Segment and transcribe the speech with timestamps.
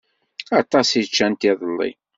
[0.59, 1.91] Aṭas i ččant iḍelli.